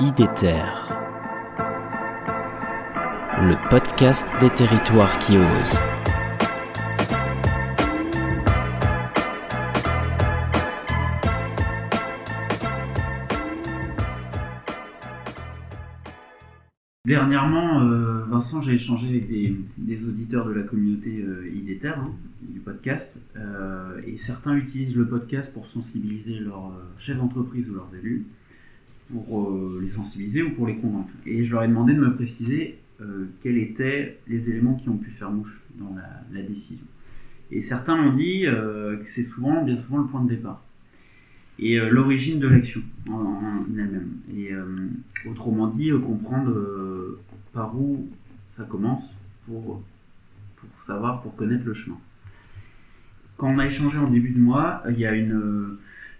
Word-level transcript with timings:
IDETER, 0.00 0.64
le 3.42 3.70
podcast 3.70 4.28
des 4.40 4.50
territoires 4.50 5.18
qui 5.20 5.36
osent. 5.36 5.78
Dernièrement, 17.06 17.82
euh, 17.82 18.24
Vincent, 18.34 18.60
j'ai 18.62 18.72
échangé 18.72 19.08
avec 19.08 19.28
des, 19.28 20.04
auditeurs 20.04 20.46
de 20.46 20.54
la 20.54 20.62
communauté 20.64 21.22
euh, 21.22 21.48
IDETER, 21.54 21.94
hein, 21.98 22.10
du 22.42 22.58
podcast, 22.58 23.12
euh, 23.36 24.00
et 24.06 24.18
certains 24.18 24.56
utilisent 24.56 24.96
le 24.96 25.06
podcast 25.06 25.54
pour 25.54 25.68
sensibiliser 25.68 26.40
leurs 26.40 26.66
euh, 26.66 26.82
chefs 26.98 27.16
d'entreprise 27.16 27.70
ou 27.70 27.74
leurs 27.74 27.90
élus, 27.96 28.26
pour 29.10 29.50
euh, 29.50 29.80
les 29.82 29.88
sensibiliser 29.88 30.42
ou 30.42 30.50
pour 30.50 30.66
les 30.66 30.76
convaincre. 30.76 31.12
Et 31.26 31.44
je 31.44 31.52
leur 31.52 31.62
ai 31.62 31.68
demandé 31.68 31.94
de 31.94 32.00
me 32.00 32.14
préciser 32.14 32.78
euh, 33.00 33.26
quels 33.42 33.58
étaient 33.58 34.18
les 34.28 34.48
éléments 34.48 34.74
qui 34.74 34.88
ont 34.88 34.96
pu 34.96 35.10
faire 35.10 35.30
mouche 35.30 35.62
dans 35.76 35.94
la, 36.32 36.42
décision. 36.42 36.84
Et 37.50 37.62
certains 37.62 37.96
m'ont 37.96 38.16
dit 38.16 38.46
euh, 38.46 38.96
que 38.96 39.08
c'est 39.08 39.24
souvent, 39.24 39.62
bien 39.64 39.76
souvent, 39.76 39.98
le 39.98 40.06
point 40.06 40.22
de 40.22 40.28
départ 40.28 40.62
et 41.60 41.78
l'origine 41.78 42.40
de 42.40 42.48
l'action 42.48 42.80
en, 43.08 43.12
en 43.12 43.64
elle-même. 43.78 44.10
Et 44.36 44.50
autrement 45.24 45.68
dit, 45.68 45.92
comprendre 46.04 46.52
par 47.52 47.78
où 47.78 48.08
ça 48.56 48.64
commence 48.64 49.04
pour, 49.46 49.80
pour 50.56 50.84
savoir, 50.84 51.22
pour 51.22 51.36
connaître 51.36 51.64
le 51.64 51.72
chemin. 51.72 51.98
Quand 53.36 53.52
on 53.52 53.58
a 53.60 53.66
échangé 53.66 53.98
en 53.98 54.10
début 54.10 54.30
de 54.30 54.40
mois, 54.40 54.82
il 54.90 54.98
y 54.98 55.06
a 55.06 55.14
une, 55.14 55.76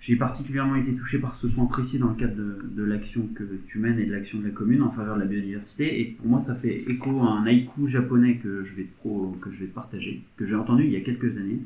j'ai 0.07 0.17
particulièrement 0.17 0.77
été 0.77 0.93
touché 0.93 1.19
par 1.19 1.35
ce 1.35 1.47
point 1.47 1.65
précis 1.65 1.99
dans 1.99 2.11
le 2.11 2.15
cadre 2.15 2.35
de, 2.37 2.85
l'action 2.85 3.27
que 3.35 3.43
tu 3.67 3.79
mènes 3.79 3.99
et 3.99 4.05
de 4.05 4.13
l'action 4.13 4.39
de 4.39 4.45
la 4.45 4.51
commune 4.51 4.83
en 4.83 4.91
faveur 4.91 5.15
de 5.15 5.21
la 5.21 5.27
biodiversité. 5.27 5.99
Et 6.01 6.05
pour 6.05 6.27
moi, 6.27 6.43
ça 6.43 6.55
fait 6.55 6.85
écho 6.89 7.23
à 7.23 7.31
un 7.31 7.47
haïku 7.47 7.89
japonais 7.89 8.37
que 8.37 8.65
je 8.65 8.75
vais 8.75 8.87
que 9.41 9.51
je 9.51 9.61
vais 9.61 9.67
partager, 9.67 10.23
que 10.37 10.47
j'ai 10.47 10.55
entendu 10.55 10.85
il 10.85 10.91
y 10.91 10.97
a 10.97 11.01
quelques 11.01 11.37
années 11.39 11.61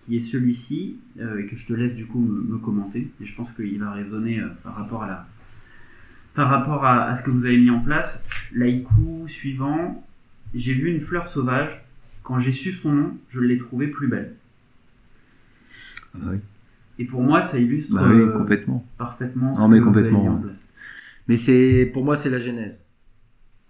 qui 0.00 0.16
est 0.16 0.20
celui-ci, 0.20 0.96
euh, 1.20 1.38
et 1.38 1.46
que 1.46 1.56
je 1.56 1.66
te 1.66 1.72
laisse 1.72 1.94
du 1.94 2.06
coup 2.06 2.20
me, 2.20 2.40
me 2.40 2.58
commenter, 2.58 3.08
et 3.20 3.24
je 3.24 3.34
pense 3.34 3.50
qu'il 3.52 3.78
va 3.78 3.92
résonner 3.92 4.40
euh, 4.40 4.48
par 4.62 4.74
rapport 4.76 5.02
à 5.04 5.26
par 6.34 6.48
rapport 6.48 6.84
à, 6.84 7.04
à 7.04 7.16
ce 7.16 7.22
que 7.22 7.30
vous 7.30 7.44
avez 7.44 7.56
mis 7.56 7.70
en 7.70 7.80
place. 7.80 8.20
L'haïku 8.52 9.26
suivant, 9.26 10.04
j'ai 10.54 10.74
vu 10.74 10.92
une 10.92 11.00
fleur 11.00 11.28
sauvage, 11.28 11.84
quand 12.22 12.40
j'ai 12.40 12.52
su 12.52 12.72
son 12.72 12.92
nom, 12.92 13.18
je 13.30 13.40
l'ai 13.40 13.58
trouvée 13.58 13.88
plus 13.88 14.08
belle. 14.08 14.34
Ah 16.14 16.18
bah 16.20 16.28
oui. 16.32 16.38
Et 16.98 17.04
pour 17.04 17.22
moi, 17.22 17.42
ça 17.42 17.58
illustre 17.58 17.94
Bah 17.94 18.02
oui, 18.08 18.20
euh, 18.20 18.32
complètement. 18.38 18.84
parfaitement 18.98 19.54
ce 19.54 19.60
Non, 19.60 19.68
mais 19.68 19.78
que 19.78 19.84
vous 19.84 19.90
avez 19.90 19.98
complètement, 20.02 20.22
mis 20.22 20.28
en 20.28 20.34
ouais. 20.36 20.42
place. 20.42 20.56
Mais 21.28 21.36
c'est, 21.36 21.90
pour 21.92 22.04
moi, 22.04 22.16
c'est 22.16 22.30
la 22.30 22.38
genèse. 22.38 22.82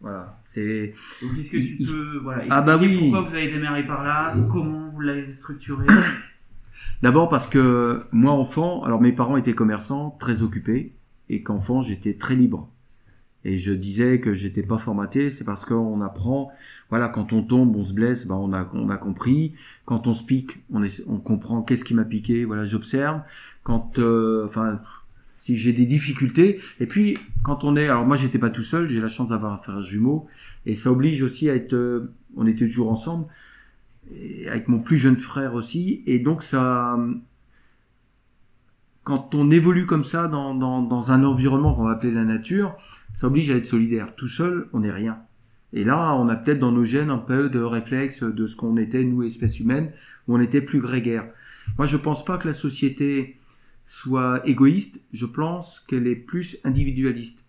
Voilà. 0.00 0.38
C'est, 0.42 0.94
Donc 1.22 1.38
est-ce 1.38 1.50
que 1.50 1.56
tu 1.56 1.76
Il- 1.80 1.86
peux 1.86 2.18
voilà, 2.22 2.44
Ah 2.50 2.62
bah 2.62 2.74
expliquer 2.76 2.96
oui. 2.96 3.10
pourquoi 3.10 3.28
vous 3.28 3.34
avez 3.34 3.50
démarré 3.50 3.86
par 3.86 4.04
là, 4.04 4.34
comment 4.52 4.90
vous 4.90 5.00
l'avez 5.00 5.34
structuré 5.34 5.86
d'abord 7.02 7.28
parce 7.28 7.48
que 7.48 8.04
moi, 8.12 8.32
enfant, 8.32 8.84
alors 8.84 9.00
mes 9.00 9.12
parents 9.12 9.36
étaient 9.36 9.54
commerçants, 9.54 10.16
très 10.20 10.42
occupés, 10.42 10.92
et 11.28 11.42
qu'enfant, 11.42 11.82
j'étais 11.82 12.14
très 12.14 12.36
libre. 12.36 12.70
Et 13.44 13.58
je 13.58 13.72
disais 13.72 14.20
que 14.20 14.34
j'étais 14.34 14.62
pas 14.62 14.78
formaté, 14.78 15.30
c'est 15.30 15.44
parce 15.44 15.64
qu'on 15.64 16.00
apprend, 16.00 16.50
voilà, 16.90 17.08
quand 17.08 17.32
on 17.32 17.42
tombe, 17.42 17.76
on 17.76 17.84
se 17.84 17.92
blesse, 17.92 18.26
ben 18.26 18.34
on 18.34 18.52
a, 18.52 18.96
compris. 18.96 19.54
Quand 19.84 20.06
on 20.08 20.14
se 20.14 20.24
pique, 20.24 20.58
on, 20.72 21.18
comprend 21.18 21.62
qu'est-ce 21.62 21.84
qui 21.84 21.94
m'a 21.94 22.04
piqué, 22.04 22.44
voilà, 22.44 22.64
j'observe. 22.64 23.20
Quand, 23.62 23.98
euh, 23.98 24.46
enfin, 24.46 24.80
si 25.42 25.56
j'ai 25.56 25.72
des 25.72 25.86
difficultés, 25.86 26.60
et 26.80 26.86
puis 26.86 27.18
quand 27.44 27.62
on 27.62 27.76
est, 27.76 27.84
alors 27.84 28.04
moi 28.04 28.16
j'étais 28.16 28.38
pas 28.38 28.50
tout 28.50 28.64
seul, 28.64 28.88
j'ai 28.88 29.00
la 29.00 29.08
chance 29.08 29.28
d'avoir 29.28 29.52
un 29.52 29.58
frère 29.58 29.80
jumeau, 29.80 30.26
et 30.64 30.74
ça 30.74 30.90
oblige 30.90 31.22
aussi 31.22 31.48
à 31.48 31.54
être, 31.54 31.72
euh, 31.72 32.12
on 32.36 32.48
était 32.48 32.66
toujours 32.66 32.90
ensemble, 32.90 33.26
avec 34.48 34.66
mon 34.66 34.80
plus 34.80 34.98
jeune 34.98 35.16
frère 35.16 35.54
aussi, 35.54 36.02
et 36.06 36.18
donc 36.18 36.42
ça, 36.42 36.98
quand 39.06 39.36
on 39.36 39.52
évolue 39.52 39.86
comme 39.86 40.04
ça 40.04 40.26
dans, 40.26 40.52
dans, 40.52 41.12
un 41.12 41.22
environnement 41.22 41.72
qu'on 41.74 41.84
va 41.84 41.92
appeler 41.92 42.12
la 42.12 42.24
nature, 42.24 42.76
ça 43.14 43.28
oblige 43.28 43.52
à 43.52 43.54
être 43.54 43.64
solidaire. 43.64 44.16
Tout 44.16 44.26
seul, 44.26 44.68
on 44.72 44.80
n'est 44.80 44.90
rien. 44.90 45.20
Et 45.72 45.84
là, 45.84 46.16
on 46.16 46.28
a 46.28 46.34
peut-être 46.34 46.58
dans 46.58 46.72
nos 46.72 46.82
gènes 46.82 47.10
un 47.10 47.18
peu 47.18 47.48
de 47.48 47.60
réflexe 47.60 48.24
de 48.24 48.46
ce 48.48 48.56
qu'on 48.56 48.76
était, 48.76 49.04
nous, 49.04 49.22
espèces 49.22 49.60
humaines, 49.60 49.92
où 50.26 50.34
on 50.34 50.40
était 50.40 50.60
plus 50.60 50.80
grégaire. 50.80 51.24
Moi, 51.78 51.86
je 51.86 51.96
pense 51.96 52.24
pas 52.24 52.36
que 52.36 52.48
la 52.48 52.52
société 52.52 53.38
soit 53.86 54.42
égoïste, 54.44 55.00
je 55.12 55.26
pense 55.26 55.78
qu'elle 55.78 56.08
est 56.08 56.16
plus 56.16 56.58
individualiste. 56.64 57.44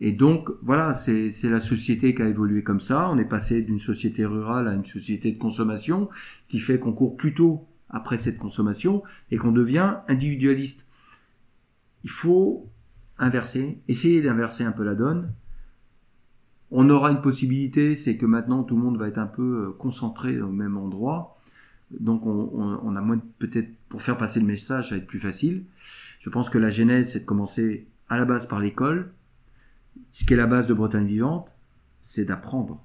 Et 0.00 0.10
donc, 0.10 0.50
voilà, 0.62 0.92
c'est 0.92 1.30
la 1.44 1.60
société 1.60 2.16
qui 2.16 2.22
a 2.22 2.28
évolué 2.28 2.64
comme 2.64 2.80
ça. 2.80 3.08
On 3.12 3.18
est 3.18 3.24
passé 3.24 3.62
d'une 3.62 3.78
société 3.78 4.26
rurale 4.26 4.66
à 4.66 4.74
une 4.74 4.84
société 4.84 5.30
de 5.30 5.38
consommation, 5.38 6.08
qui 6.48 6.58
fait 6.58 6.80
qu'on 6.80 6.92
court 6.92 7.16
plutôt 7.16 7.67
après 7.90 8.18
cette 8.18 8.38
consommation 8.38 9.02
et 9.30 9.36
qu'on 9.36 9.52
devient 9.52 9.96
individualiste. 10.08 10.86
Il 12.04 12.10
faut 12.10 12.68
inverser, 13.18 13.80
essayer 13.88 14.22
d'inverser 14.22 14.64
un 14.64 14.72
peu 14.72 14.84
la 14.84 14.94
donne. 14.94 15.32
On 16.70 16.88
aura 16.90 17.10
une 17.10 17.22
possibilité, 17.22 17.96
c'est 17.96 18.16
que 18.16 18.26
maintenant 18.26 18.62
tout 18.62 18.76
le 18.76 18.82
monde 18.82 18.98
va 18.98 19.08
être 19.08 19.18
un 19.18 19.26
peu 19.26 19.68
euh, 19.68 19.72
concentré 19.78 20.40
au 20.40 20.50
même 20.50 20.76
endroit. 20.76 21.38
Donc 21.90 22.26
on, 22.26 22.96
a 22.96 23.00
moins 23.00 23.18
peut-être 23.38 23.70
pour 23.88 24.02
faire 24.02 24.18
passer 24.18 24.40
le 24.40 24.46
message, 24.46 24.90
ça 24.90 24.94
va 24.94 25.00
être 25.00 25.06
plus 25.06 25.18
facile. 25.18 25.64
Je 26.20 26.28
pense 26.28 26.50
que 26.50 26.58
la 26.58 26.68
genèse, 26.68 27.12
c'est 27.12 27.20
de 27.20 27.24
commencer 27.24 27.86
à 28.10 28.18
la 28.18 28.26
base 28.26 28.46
par 28.46 28.60
l'école. 28.60 29.12
Ce 30.12 30.26
qui 30.26 30.34
est 30.34 30.36
la 30.36 30.46
base 30.46 30.66
de 30.66 30.74
Bretagne 30.74 31.06
vivante, 31.06 31.48
c'est 32.02 32.26
d'apprendre. 32.26 32.84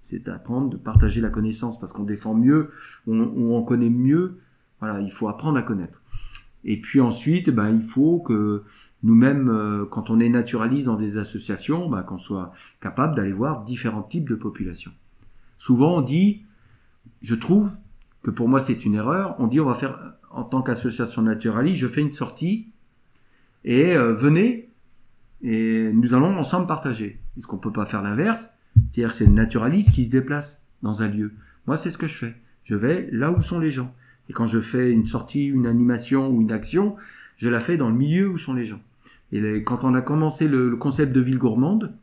C'est 0.00 0.24
d'apprendre, 0.24 0.70
de 0.70 0.76
partager 0.76 1.20
la 1.20 1.30
connaissance, 1.30 1.78
parce 1.78 1.92
qu'on 1.92 2.04
défend 2.04 2.34
mieux, 2.34 2.70
on, 3.06 3.54
en 3.54 3.62
connaît 3.62 3.90
mieux. 3.90 4.38
Voilà, 4.80 5.00
il 5.00 5.10
faut 5.10 5.28
apprendre 5.28 5.58
à 5.58 5.62
connaître. 5.62 6.00
Et 6.64 6.80
puis 6.80 7.00
ensuite, 7.00 7.50
ben, 7.50 7.70
il 7.70 7.82
faut 7.82 8.20
que 8.20 8.64
nous-mêmes, 9.02 9.48
euh, 9.48 9.84
quand 9.84 10.10
on 10.10 10.18
est 10.18 10.28
naturaliste 10.28 10.86
dans 10.86 10.96
des 10.96 11.18
associations, 11.18 11.88
ben, 11.88 12.02
qu'on 12.02 12.18
soit 12.18 12.52
capable 12.80 13.14
d'aller 13.14 13.32
voir 13.32 13.64
différents 13.64 14.02
types 14.02 14.28
de 14.28 14.34
populations. 14.34 14.92
Souvent, 15.58 15.98
on 15.98 16.00
dit, 16.00 16.42
je 17.22 17.34
trouve 17.34 17.70
que 18.22 18.30
pour 18.30 18.48
moi 18.48 18.60
c'est 18.60 18.84
une 18.84 18.94
erreur, 18.94 19.36
on 19.38 19.46
dit 19.46 19.60
on 19.60 19.64
va 19.64 19.74
faire, 19.74 20.14
en 20.30 20.44
tant 20.44 20.62
qu'association 20.62 21.22
naturaliste, 21.22 21.80
je 21.80 21.88
fais 21.88 22.00
une 22.00 22.12
sortie 22.12 22.68
et 23.64 23.96
euh, 23.96 24.14
venez 24.14 24.70
et 25.42 25.92
nous 25.92 26.14
allons 26.14 26.36
ensemble 26.36 26.66
partager. 26.66 27.20
Est-ce 27.36 27.46
qu'on 27.46 27.58
peut 27.58 27.72
pas 27.72 27.86
faire 27.86 28.02
l'inverse? 28.02 28.50
C'est-à-dire 28.92 29.14
c'est 29.14 29.26
le 29.26 29.32
naturaliste 29.32 29.92
qui 29.92 30.04
se 30.04 30.10
déplace 30.10 30.60
dans 30.82 31.02
un 31.02 31.08
lieu. 31.08 31.32
Moi, 31.66 31.76
c'est 31.76 31.90
ce 31.90 31.98
que 31.98 32.06
je 32.06 32.14
fais. 32.14 32.34
Je 32.64 32.74
vais 32.74 33.08
là 33.12 33.30
où 33.30 33.42
sont 33.42 33.58
les 33.58 33.70
gens. 33.70 33.94
Et 34.28 34.32
quand 34.32 34.46
je 34.46 34.60
fais 34.60 34.90
une 34.90 35.06
sortie, 35.06 35.46
une 35.46 35.66
animation 35.66 36.28
ou 36.28 36.42
une 36.42 36.52
action, 36.52 36.96
je 37.36 37.48
la 37.48 37.60
fais 37.60 37.76
dans 37.76 37.88
le 37.88 37.96
milieu 37.96 38.28
où 38.28 38.38
sont 38.38 38.54
les 38.54 38.64
gens. 38.64 38.80
Et 39.32 39.62
quand 39.62 39.84
on 39.84 39.94
a 39.94 40.00
commencé 40.00 40.48
le, 40.48 40.70
le 40.70 40.76
concept 40.76 41.12
de 41.12 41.20
ville 41.20 41.38
gourmande, 41.38 41.94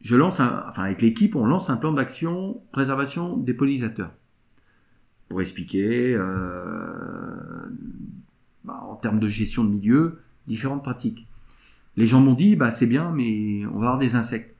je 0.00 0.16
lance 0.16 0.40
un, 0.40 0.64
enfin 0.68 0.84
avec 0.84 1.02
l'équipe, 1.02 1.34
on 1.34 1.44
lance 1.46 1.70
un 1.70 1.76
plan 1.76 1.92
d'action 1.92 2.60
préservation 2.72 3.36
des 3.36 3.54
pollinisateurs 3.54 4.12
pour 5.28 5.40
expliquer 5.40 6.14
euh, 6.14 6.26
bah, 8.64 8.84
en 8.88 8.94
termes 8.96 9.18
de 9.18 9.28
gestion 9.28 9.64
de 9.64 9.70
milieu 9.70 10.20
différentes 10.46 10.82
pratiques. 10.82 11.26
Les 11.96 12.06
gens 12.06 12.20
m'ont 12.20 12.34
dit 12.34 12.56
bah 12.56 12.70
c'est 12.70 12.86
bien, 12.86 13.10
mais 13.10 13.64
on 13.66 13.78
va 13.78 13.86
avoir 13.86 13.98
des 13.98 14.14
insectes. 14.14 14.55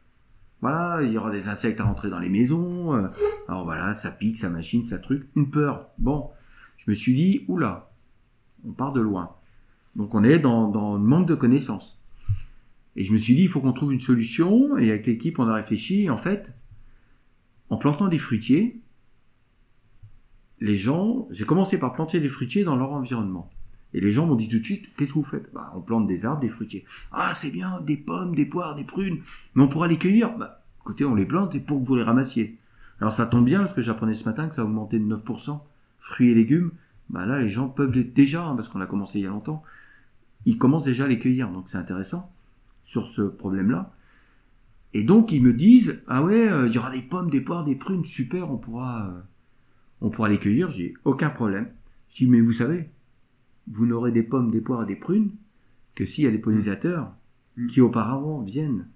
Voilà, 0.62 1.02
il 1.02 1.12
y 1.12 1.18
aura 1.18 1.30
des 1.30 1.48
insectes 1.48 1.80
à 1.80 1.84
rentrer 1.84 2.10
dans 2.10 2.18
les 2.18 2.28
maisons. 2.28 2.94
euh, 2.94 3.08
alors 3.48 3.64
voilà, 3.64 3.94
ça 3.94 4.10
pique, 4.10 4.38
ça 4.38 4.48
machine, 4.48 4.84
ça 4.84 4.98
truc, 4.98 5.28
une 5.36 5.50
peur. 5.50 5.88
Bon, 5.98 6.30
je 6.78 6.90
me 6.90 6.94
suis 6.94 7.14
dit 7.14 7.44
oula, 7.48 7.90
on 8.66 8.72
part 8.72 8.92
de 8.92 9.00
loin. 9.00 9.36
Donc 9.94 10.14
on 10.14 10.24
est 10.24 10.38
dans, 10.38 10.68
dans 10.68 10.94
le 10.94 11.00
manque 11.00 11.28
de 11.28 11.34
connaissances. 11.34 11.98
Et 12.96 13.04
je 13.04 13.12
me 13.12 13.18
suis 13.18 13.34
dit, 13.34 13.42
il 13.42 13.48
faut 13.48 13.60
qu'on 13.60 13.74
trouve 13.74 13.92
une 13.92 14.00
solution. 14.00 14.78
Et 14.78 14.90
avec 14.90 15.06
l'équipe, 15.06 15.38
on 15.38 15.46
a 15.46 15.54
réfléchi. 15.54 16.08
En 16.08 16.16
fait, 16.16 16.54
en 17.68 17.76
plantant 17.76 18.08
des 18.08 18.18
fruitiers, 18.18 18.80
les 20.60 20.76
gens, 20.78 21.28
j'ai 21.30 21.44
commencé 21.44 21.78
par 21.78 21.92
planter 21.92 22.20
des 22.20 22.30
fruitiers 22.30 22.64
dans 22.64 22.76
leur 22.76 22.92
environnement. 22.92 23.50
Et 23.96 24.00
les 24.00 24.12
gens 24.12 24.26
m'ont 24.26 24.36
dit 24.36 24.50
tout 24.50 24.58
de 24.58 24.64
suite, 24.64 24.94
qu'est-ce 24.94 25.14
que 25.14 25.18
vous 25.18 25.24
faites? 25.24 25.50
Bah, 25.54 25.72
On 25.74 25.80
plante 25.80 26.06
des 26.06 26.26
arbres, 26.26 26.42
des 26.42 26.50
fruitiers. 26.50 26.84
Ah, 27.12 27.32
c'est 27.32 27.50
bien, 27.50 27.80
des 27.80 27.96
pommes, 27.96 28.34
des 28.34 28.44
poires, 28.44 28.74
des 28.74 28.84
prunes. 28.84 29.22
Mais 29.54 29.62
on 29.62 29.68
pourra 29.68 29.88
les 29.88 29.96
cueillir 29.96 30.36
bah, 30.36 30.62
Écoutez, 30.82 31.06
on 31.06 31.14
les 31.14 31.24
plante 31.24 31.54
et 31.54 31.60
pour 31.60 31.80
que 31.80 31.86
vous 31.86 31.96
les 31.96 32.02
ramassiez. 32.02 32.58
Alors 33.00 33.14
ça 33.14 33.24
tombe 33.24 33.46
bien, 33.46 33.60
parce 33.60 33.72
que 33.72 33.80
j'apprenais 33.80 34.12
ce 34.12 34.26
matin 34.26 34.48
que 34.48 34.54
ça 34.54 34.60
a 34.60 34.64
augmenté 34.66 34.98
de 34.98 35.16
9%. 35.16 35.60
Fruits 35.98 36.30
et 36.30 36.34
légumes, 36.34 36.72
bah 37.08 37.24
là, 37.24 37.40
les 37.40 37.48
gens 37.48 37.68
peuvent 37.68 37.90
déjà, 37.90 38.44
hein, 38.44 38.54
parce 38.54 38.68
qu'on 38.68 38.82
a 38.82 38.86
commencé 38.86 39.18
il 39.18 39.22
y 39.22 39.26
a 39.26 39.30
longtemps, 39.30 39.62
ils 40.44 40.58
commencent 40.58 40.84
déjà 40.84 41.04
à 41.04 41.08
les 41.08 41.18
cueillir. 41.18 41.48
Donc 41.48 41.70
c'est 41.70 41.78
intéressant 41.78 42.30
sur 42.84 43.08
ce 43.08 43.22
problème-là. 43.22 43.94
Et 44.92 45.04
donc 45.04 45.32
ils 45.32 45.42
me 45.42 45.54
disent 45.54 46.02
ah 46.06 46.22
ouais, 46.22 46.48
euh, 46.48 46.66
il 46.68 46.74
y 46.74 46.78
aura 46.78 46.90
des 46.90 47.00
pommes, 47.00 47.30
des 47.30 47.40
poires, 47.40 47.64
des 47.64 47.76
prunes, 47.76 48.04
super, 48.04 48.50
on 48.52 48.58
pourra, 48.58 49.06
euh, 49.06 49.20
on 50.02 50.10
pourra 50.10 50.28
les 50.28 50.38
cueillir. 50.38 50.70
J'ai 50.70 50.92
aucun 51.06 51.30
problème. 51.30 51.68
Je 52.10 52.16
dis 52.18 52.26
mais 52.26 52.42
vous 52.42 52.52
savez, 52.52 52.90
vous 53.70 53.86
n'aurez 53.86 54.12
des 54.12 54.22
pommes, 54.22 54.50
des 54.50 54.60
poires 54.60 54.82
et 54.82 54.86
des 54.86 54.96
prunes 54.96 55.30
que 55.94 56.04
s'il 56.04 56.24
y 56.24 56.26
a 56.26 56.30
des 56.30 56.38
pollinisateurs 56.38 57.12
Mm. 57.56 57.66
qui 57.68 57.80
auparavant 57.80 58.40
viennent. 58.40 58.86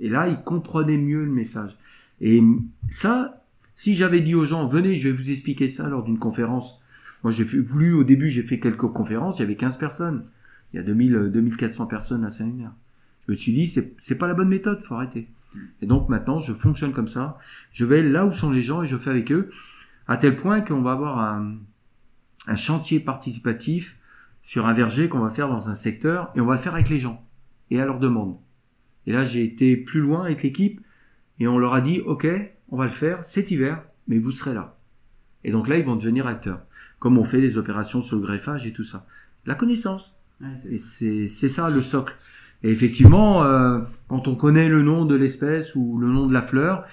Et 0.00 0.08
là, 0.08 0.28
ils 0.28 0.40
comprenaient 0.42 0.96
mieux 0.96 1.24
le 1.24 1.30
message. 1.30 1.76
Et 2.20 2.42
ça, 2.90 3.44
si 3.76 3.94
j'avais 3.94 4.20
dit 4.20 4.34
aux 4.34 4.44
gens, 4.44 4.66
venez, 4.66 4.94
je 4.94 5.08
vais 5.08 5.14
vous 5.14 5.30
expliquer 5.30 5.68
ça 5.68 5.88
lors 5.88 6.02
d'une 6.02 6.18
conférence. 6.18 6.80
Moi, 7.22 7.32
j'ai 7.32 7.44
voulu, 7.44 7.92
au 7.94 8.04
début, 8.04 8.30
j'ai 8.30 8.42
fait 8.42 8.60
quelques 8.60 8.88
conférences, 8.88 9.38
il 9.38 9.42
y 9.42 9.44
avait 9.44 9.56
15 9.56 9.76
personnes. 9.76 10.24
Il 10.72 10.76
y 10.76 10.80
a 10.80 10.82
2000, 10.82 11.14
euh, 11.14 11.28
2400 11.28 11.86
personnes 11.86 12.24
à 12.24 12.30
Saint-Lunaire. 12.30 12.72
Je 13.26 13.32
me 13.32 13.36
suis 13.36 13.52
dit, 13.52 13.66
c'est, 13.66 13.94
c'est 14.00 14.14
pas 14.14 14.28
la 14.28 14.34
bonne 14.34 14.48
méthode, 14.48 14.82
faut 14.84 14.94
arrêter. 14.94 15.28
Mm. 15.54 15.58
Et 15.82 15.86
donc, 15.86 16.08
maintenant, 16.08 16.40
je 16.40 16.52
fonctionne 16.52 16.92
comme 16.92 17.08
ça. 17.08 17.38
Je 17.72 17.84
vais 17.84 18.02
là 18.02 18.24
où 18.24 18.32
sont 18.32 18.50
les 18.50 18.62
gens 18.62 18.82
et 18.82 18.88
je 18.88 18.96
fais 18.96 19.10
avec 19.10 19.32
eux. 19.32 19.50
À 20.06 20.16
tel 20.16 20.36
point 20.36 20.60
qu'on 20.60 20.80
va 20.80 20.92
avoir 20.92 21.18
un, 21.18 21.56
un 22.48 22.56
chantier 22.56 22.98
participatif 22.98 23.96
sur 24.42 24.66
un 24.66 24.72
verger 24.72 25.08
qu'on 25.08 25.20
va 25.20 25.30
faire 25.30 25.48
dans 25.48 25.70
un 25.70 25.74
secteur 25.74 26.32
et 26.34 26.40
on 26.40 26.46
va 26.46 26.54
le 26.54 26.60
faire 26.60 26.74
avec 26.74 26.88
les 26.88 26.98
gens 26.98 27.22
et 27.70 27.80
à 27.80 27.84
leur 27.84 28.00
demande. 28.00 28.36
Et 29.06 29.12
là, 29.12 29.24
j'ai 29.24 29.44
été 29.44 29.76
plus 29.76 30.00
loin 30.00 30.24
avec 30.24 30.42
l'équipe 30.42 30.80
et 31.38 31.46
on 31.46 31.58
leur 31.58 31.74
a 31.74 31.80
dit, 31.80 32.00
OK, 32.00 32.26
on 32.70 32.76
va 32.76 32.86
le 32.86 32.90
faire 32.90 33.24
cet 33.24 33.50
hiver, 33.50 33.82
mais 34.06 34.18
vous 34.18 34.30
serez 34.30 34.54
là. 34.54 34.76
Et 35.44 35.52
donc 35.52 35.68
là, 35.68 35.76
ils 35.76 35.84
vont 35.84 35.96
devenir 35.96 36.26
acteurs. 36.26 36.62
Comme 36.98 37.18
on 37.18 37.24
fait 37.24 37.40
des 37.40 37.58
opérations 37.58 38.02
sur 38.02 38.16
le 38.16 38.22
greffage 38.22 38.66
et 38.66 38.72
tout 38.72 38.84
ça. 38.84 39.06
La 39.46 39.54
connaissance. 39.54 40.16
Ouais, 40.40 40.78
c'est 40.78 41.48
ça 41.48 41.70
le 41.70 41.82
socle. 41.82 42.14
Et 42.62 42.70
effectivement, 42.70 43.44
euh, 43.44 43.80
quand 44.08 44.26
on 44.26 44.34
connaît 44.34 44.68
le 44.68 44.82
nom 44.82 45.04
de 45.04 45.14
l'espèce 45.14 45.74
ou 45.74 45.98
le 45.98 46.08
nom 46.08 46.26
de 46.26 46.32
la 46.32 46.42
fleur, 46.42 46.84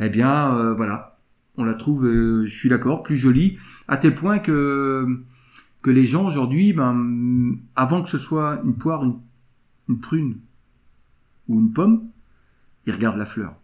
eh 0.00 0.08
bien, 0.08 0.56
euh, 0.56 0.74
voilà, 0.74 1.11
on 1.56 1.64
la 1.64 1.74
trouve, 1.74 2.06
euh, 2.06 2.44
je 2.46 2.56
suis 2.56 2.68
d'accord, 2.68 3.02
plus 3.02 3.16
jolie, 3.16 3.58
à 3.88 3.96
tel 3.96 4.14
point 4.14 4.38
que 4.38 5.06
que 5.82 5.90
les 5.90 6.06
gens 6.06 6.26
aujourd'hui, 6.26 6.72
ben, 6.72 7.56
avant 7.74 8.02
que 8.02 8.08
ce 8.08 8.18
soit 8.18 8.60
une 8.64 8.76
poire, 8.76 9.02
une, 9.02 9.18
une 9.88 9.98
prune 9.98 10.36
ou 11.48 11.58
une 11.58 11.72
pomme, 11.72 12.04
ils 12.86 12.92
regardent 12.92 13.18
la 13.18 13.26
fleur. 13.26 13.56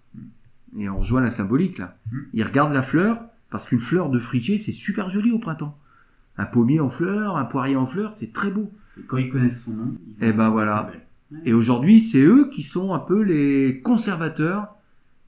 Et 0.76 0.88
on 0.88 0.98
rejoint 0.98 1.20
la 1.20 1.30
symbolique 1.30 1.78
là. 1.78 1.96
Mm. 2.10 2.18
Ils 2.34 2.42
regardent 2.44 2.72
la 2.74 2.82
fleur 2.82 3.20
parce 3.50 3.66
qu'une 3.66 3.80
fleur 3.80 4.10
de 4.10 4.18
frigier, 4.18 4.58
c'est 4.58 4.72
super 4.72 5.10
joli 5.10 5.30
au 5.30 5.38
printemps. 5.38 5.78
Un 6.36 6.44
pommier 6.44 6.80
en 6.80 6.90
fleurs, 6.90 7.36
un 7.36 7.44
poirier 7.44 7.76
en 7.76 7.86
fleurs, 7.86 8.12
c'est 8.12 8.32
très 8.32 8.50
beau. 8.50 8.70
Et 8.98 9.02
quand 9.02 9.16
ils 9.16 9.30
connaissent 9.30 9.62
son 9.62 9.72
nom, 9.72 9.94
Eh 10.20 10.32
ben 10.32 10.50
voilà. 10.50 10.90
Et 11.44 11.52
aujourd'hui, 11.52 12.00
c'est 12.00 12.22
eux 12.22 12.50
qui 12.52 12.62
sont 12.62 12.94
un 12.94 12.98
peu 12.98 13.22
les 13.22 13.80
conservateurs 13.80 14.74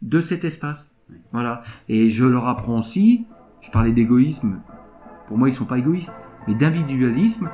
de 0.03 0.21
cet 0.21 0.45
espace. 0.45 0.90
Voilà. 1.33 1.63
Et 1.89 2.11
je 2.11 2.25
leur 2.25 2.49
apprends 2.49 2.79
aussi, 2.79 3.27
je 3.61 3.71
parlais 3.71 3.93
d'égoïsme, 3.93 4.61
pour 5.29 5.39
moi 5.39 5.49
ils 5.49 5.55
sont 5.55 5.65
pas 5.65 5.79
égoïstes, 5.79 6.15
mais 6.47 6.55
d'individualisme, 6.55 7.51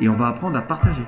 et 0.00 0.08
on 0.08 0.16
va 0.16 0.28
apprendre 0.28 0.56
à 0.56 0.62
partager. 0.62 1.04